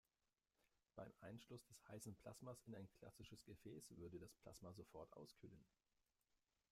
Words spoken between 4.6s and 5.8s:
sofort auskühlen.